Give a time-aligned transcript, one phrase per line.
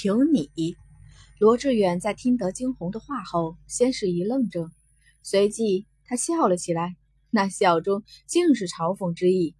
[0.00, 0.76] 凭你。
[1.40, 4.70] 罗志远在听得惊鸿的话后，先是一愣怔，
[5.24, 6.94] 随即他笑了起来，
[7.30, 9.56] 那笑中尽是嘲讽之意。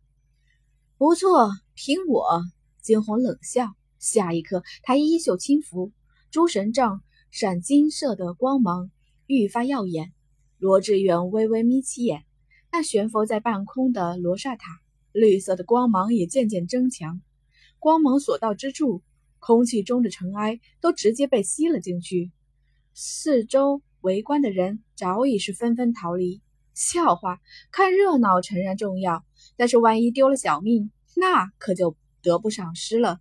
[0.96, 2.45] 不错，凭我。
[2.80, 5.91] 惊鸿冷笑，下一刻他衣袖轻拂，
[6.30, 7.02] 诸神杖
[7.32, 8.93] 闪金色的光芒
[9.27, 10.12] 愈发耀眼。
[10.59, 12.23] 罗志远微微眯起眼，
[12.70, 14.79] 那悬浮在半空的罗刹塔，
[15.11, 17.20] 绿色的光芒也渐渐增强。
[17.80, 19.02] 光芒所到之处，
[19.39, 22.31] 空气中的尘埃都直接被吸了进去。
[22.94, 26.40] 四周围观的人早已是纷纷逃离。
[26.75, 27.40] 笑话，
[27.72, 29.25] 看热闹诚然重要，
[29.57, 33.20] 但是万一丢了小命，那可就得不偿失了。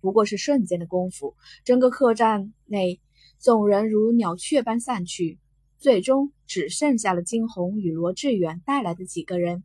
[0.00, 3.00] 不过是瞬间的功夫，整个客栈内
[3.38, 5.38] 众人如鸟雀般散去。
[5.78, 9.64] 最终只剩下了惊鸿与罗志远带来的几个人。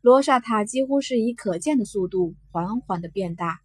[0.00, 3.61] 罗刹塔几乎是以可见的速度缓缓地变大。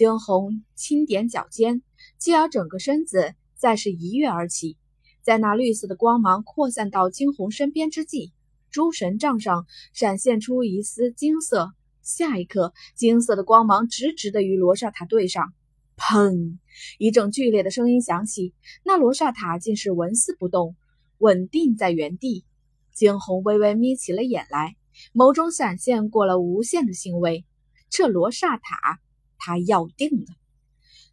[0.00, 1.82] 惊鸿轻点脚尖，
[2.16, 4.78] 继而整个身子再是一跃而起，
[5.20, 8.32] 在那绿色的光芒扩散到惊鸿身边之际，
[8.70, 11.72] 诸神杖上闪现出一丝金色。
[12.00, 15.52] 下一刻，金色的光芒直直地与罗刹塔对上。
[15.98, 16.56] 砰！
[16.96, 20.76] 一阵剧烈的声音响起，那罗刹塔竟是纹丝不动。
[21.18, 22.46] 稳定在原地，
[22.94, 24.76] 惊鸿微微眯起了眼来，
[25.12, 27.44] 眸中闪现过了无限的欣慰。
[27.90, 28.98] 这罗刹塔，
[29.40, 30.26] 他要定了。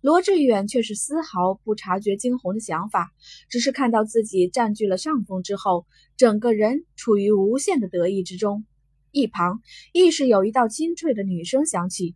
[0.02, 3.12] 罗志远却是丝毫不察觉惊鸿的想法，
[3.50, 8.64] 只是看到自己占据了上风之后，整个人处于无限的得意之中。
[9.12, 12.14] 一旁亦是有一道清脆的女声响起：“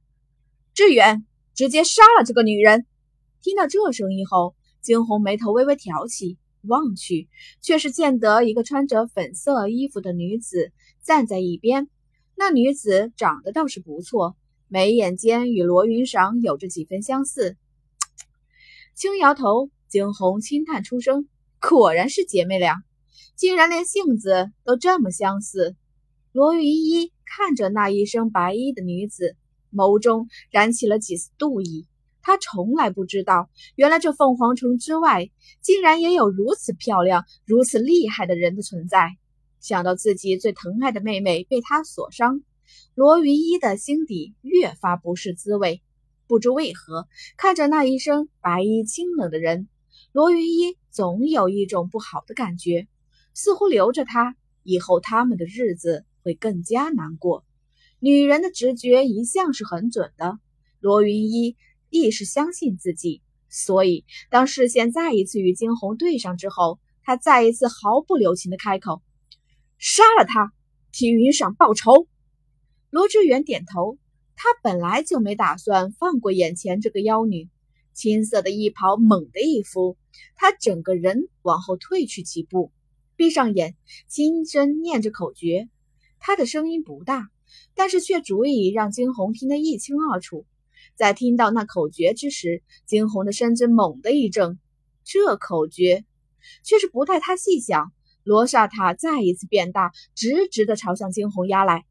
[0.75, 2.85] 志远，直接杀了这个女人！”
[3.41, 6.37] 听到这声音后，惊鸿眉头微微挑起。
[6.63, 7.27] 望去，
[7.59, 11.89] 却是见得一个穿着粉色衣服的女子站在一边。
[12.35, 14.37] 那女子长得倒是不错，
[14.73, 17.57] 眉眼间与罗云裳有着几分相似。
[18.95, 21.27] 轻摇头，惊鸿轻叹出声
[21.59, 22.75] ：“果然是姐妹俩，
[23.35, 25.75] 竟然连性子都这么相似。”
[26.31, 29.35] 罗云一看着那一身白衣的女子，
[29.73, 31.85] 眸中燃起了几丝妒意。
[32.21, 35.29] 他从来不知道，原来这凤凰城之外，
[35.61, 39.17] 竟然也有如此漂亮、如此厉害的人的存在。
[39.59, 42.41] 想到自己最疼爱的妹妹被他所伤，
[42.95, 45.81] 罗云一的心底越发不是滋味。
[46.27, 49.67] 不知为何，看着那一身白衣清冷的人，
[50.11, 52.87] 罗云一总有一种不好的感觉，
[53.33, 57.43] 似乎留着他，以后他们的日子会更加难过。
[57.99, 60.39] 女人的直觉一向是很准的，
[60.79, 61.55] 罗云一。
[61.93, 69.01] 亦是相信自己，所以当视线再一次与惊鸿对上之后，他再一次毫不留情的开口
[69.77, 70.53] ：“杀了他，
[70.93, 72.07] 替云裳报仇。”
[72.91, 73.97] 罗志远点头，
[74.35, 77.47] 他本来就没打算放过眼前这个妖女。
[77.93, 79.95] 青色的衣袍猛地一拂，
[80.35, 82.69] 他整个人往后退去几步，
[83.15, 83.77] 闭上眼，
[84.09, 85.69] 轻声念着口诀。
[86.19, 87.29] 他的声音不大，
[87.75, 90.45] 但是却足以让惊鸿听得一清二楚。
[90.93, 94.59] 在听到那口诀之时，惊鸿的身子猛地一震。
[95.05, 96.03] 这口诀
[96.63, 97.93] 却是不待他细想，
[98.25, 101.85] 罗刹塔再一次变大，直直的朝向惊鸿压来。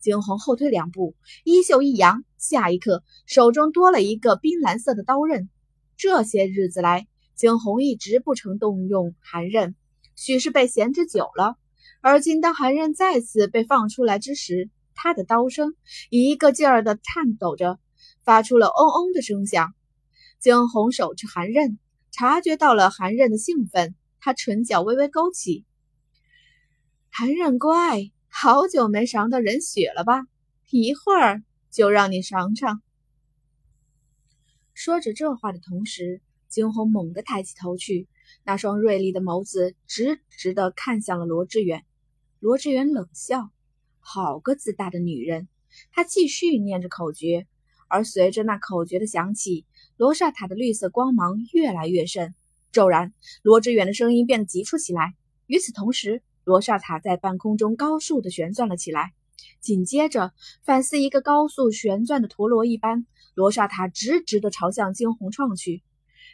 [0.00, 1.14] 惊鸿后退两步，
[1.44, 5.48] 衣袖一扬，下一刻手中多了一个冰蓝色的刀刃。
[5.96, 9.74] 这些日子来，惊鸿一直不曾动用寒刃，
[10.14, 11.56] 许是被闲置久了。
[12.00, 15.74] 而今当寒刃再次被放出来之时，他的刀声
[16.10, 17.78] 一个劲儿的颤抖着。
[18.24, 19.72] 发出了嗡嗡的声响。
[20.40, 21.78] 惊鸿手持寒刃，
[22.10, 25.64] 察觉到了寒刃的兴奋，他唇角微微勾起。
[27.08, 30.26] 寒刃乖，好久没尝到人血了吧？
[30.68, 32.82] 一会儿就让你尝尝。
[34.74, 38.08] 说着这话的同时，惊鸿猛地抬起头去，
[38.44, 41.86] 那双锐利的眸子直直地看向了罗志远。
[42.38, 43.48] 罗志远冷笑
[44.00, 45.48] ：“好个自大的女人！”
[45.90, 47.46] 他继续念着口诀。
[47.88, 49.64] 而随着那口诀的响起，
[49.96, 52.34] 罗刹塔的绿色光芒越来越盛。
[52.70, 55.14] 骤然，罗志远的声音变得急促起来。
[55.46, 59.12] 与此同时，罗刹塔在半空中高速的旋转了起来。
[59.60, 60.32] 紧接着，
[60.62, 63.04] 反似一个高速旋转的陀螺一般，
[63.34, 65.82] 罗刹塔直直的朝向惊鸿撞去。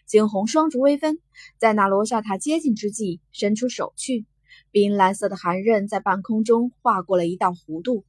[0.04, 1.18] 惊鸿双足微分，
[1.56, 4.26] 在那罗刹塔接近之际，伸出手去，
[4.70, 8.04] 冰蓝色的寒刃在半空中划过了一道弧度，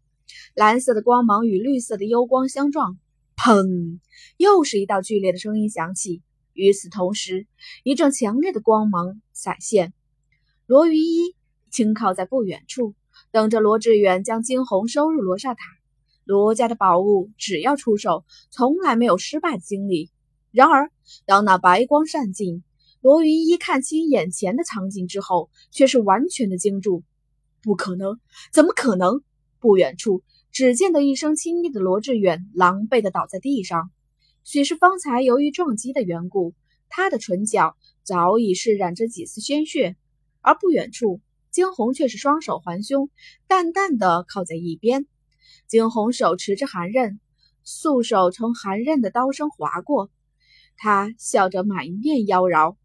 [0.55, 2.97] 蓝色的光芒与绿色的幽光相撞。
[3.37, 3.99] 砰！
[4.35, 6.21] 又是一道剧烈的声音响起。
[6.51, 7.47] 与此同时，
[7.83, 9.93] 一阵强烈的光芒闪现。
[10.65, 11.35] 罗云一
[11.73, 12.93] 轻靠在不远处，
[13.31, 15.63] 等着罗志远将惊鸿收入罗刹塔。
[16.23, 20.11] 罗家的宝物，只要出手，从来没有失败的经历。
[20.51, 20.91] 然而，
[21.25, 22.63] 当那白光散尽，
[23.01, 27.01] 罗云一看清眼前的场景之后，却是完全的惊住。
[27.63, 28.19] 不可能！
[28.51, 29.23] 怎么可能？
[29.59, 30.21] 不远处，
[30.51, 33.89] 只见得一声轻嘜的罗志远狼狈的倒在地上。
[34.43, 36.53] 许是方才由于撞击的缘故，
[36.87, 39.95] 他的唇角早已是染着几丝鲜血。
[40.45, 41.21] 而不远处，
[41.53, 43.11] 惊鸿却是双手环胸，
[43.47, 45.05] 淡淡的靠在一边。
[45.67, 47.19] 惊鸿手持着寒刃，
[47.63, 50.09] 素手从寒刃的刀身划过。
[50.77, 52.75] 他笑着满面妖娆，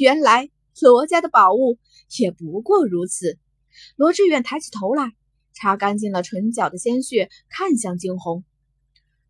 [0.00, 0.50] 原来
[0.80, 1.78] 罗家的宝物
[2.18, 3.38] 也不过如此。
[3.94, 5.12] 罗志远抬起头来，
[5.52, 8.42] 擦干净了唇角的鲜血，看向惊鸿：“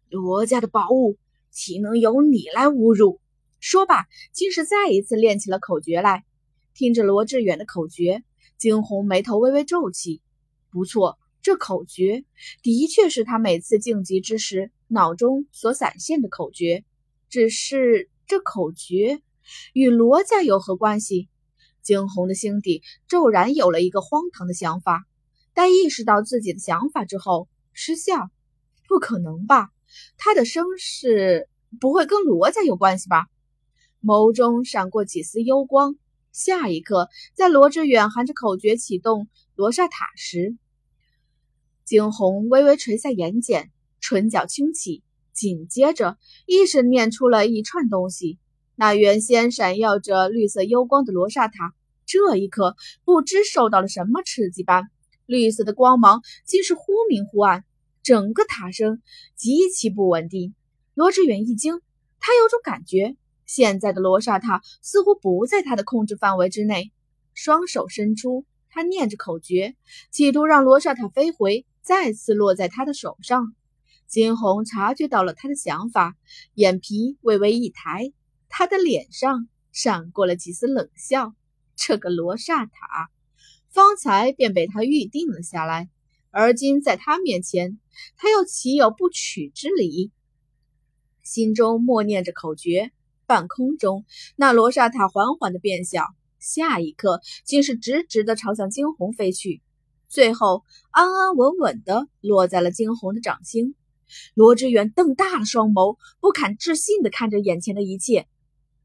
[0.08, 1.18] 罗家的宝物，
[1.50, 3.20] 岂能由你来侮辱？”
[3.60, 6.24] 说罢，竟是再一次练起了口诀来。
[6.72, 8.22] 听着罗志远的口诀，
[8.58, 10.22] 惊鸿眉头微微皱起。
[10.70, 12.24] 不错，这口诀
[12.62, 16.84] 的确是他每次晋级之时脑中所闪现的口诀。
[17.28, 19.20] 只是这口诀
[19.72, 21.28] 与罗家有何关系？
[21.82, 25.04] 惊鸿的心底骤然有了一个荒唐的想法，
[25.54, 28.28] 待意识到自己的想法之后，失笑
[28.88, 29.70] ：“不可能吧？
[30.16, 31.48] 他的身世
[31.80, 33.26] 不会跟罗家有关系吧？”
[34.02, 35.96] 眸中闪过几丝幽光。
[36.36, 40.54] 下一刻，在罗志远含着口诀启动罗刹塔时，
[41.82, 45.02] 惊鸿微微垂下眼睑，唇角轻启。
[45.32, 48.38] 紧接着，一声念出了一串东西。
[48.74, 51.74] 那原先闪耀着绿色幽光的罗刹塔，
[52.04, 54.90] 这一刻不知受到了什么刺激般，
[55.24, 57.64] 绿色的光芒竟是忽明忽暗，
[58.02, 59.00] 整个塔身
[59.36, 60.54] 极其不稳定。
[60.92, 61.80] 罗志远一惊，
[62.20, 63.16] 他有种感觉，
[63.46, 66.92] 现在的罗刹塔似乎不在他的控制范围之内。
[67.32, 69.76] 双手伸出，他念着口诀，
[70.10, 73.54] 企图让罗刹塔飞回，再次落在他的手上。
[74.06, 76.16] 金红察觉到了他的想法，
[76.54, 78.12] 眼皮微微一抬，
[78.48, 81.34] 他的脸上闪过了几丝冷笑。
[81.74, 83.10] 这个罗刹塔，
[83.68, 85.90] 方才便被他预定了下来，
[86.30, 87.78] 而今在他面前，
[88.16, 90.10] 他又岂有不取之理？
[91.22, 92.92] 心中默念着口诀，
[93.26, 94.04] 半空中
[94.36, 96.04] 那罗刹塔缓缓的变小，
[96.38, 99.62] 下一刻竟是直直的朝向惊鸿飞去，
[100.08, 103.74] 最后安安稳稳的落在了惊鸿的掌心。
[104.34, 108.28] 罗志远瞪大了双眸，不敢置信地看着眼前的一切。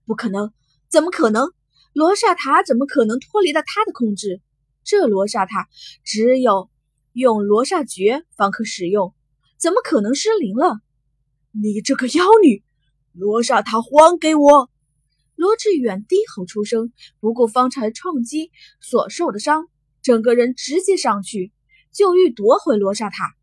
[0.05, 0.51] 不可能，
[0.89, 1.51] 怎么可能？
[1.93, 4.41] 罗刹塔怎么可能脱离了他的控制？
[4.83, 5.67] 这罗刹塔
[6.03, 6.71] 只有
[7.13, 9.13] 用罗刹诀方可使用，
[9.59, 10.79] 怎么可能失灵了？
[11.51, 12.63] 你这个妖女，
[13.13, 14.69] 罗刹塔还给我！
[15.35, 19.67] 罗志远低吼出声，不顾方才撞击所受的伤，
[20.01, 21.51] 整个人直接上去，
[21.91, 23.33] 就欲夺回罗刹塔。